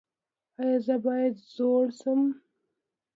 [0.61, 2.21] ایا زه باید زوړ شم؟